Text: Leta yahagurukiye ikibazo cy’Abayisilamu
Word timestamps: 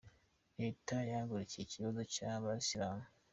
Leta 0.59 0.95
yahagurukiye 1.09 1.63
ikibazo 1.65 1.99
cy’Abayisilamu 2.13 3.05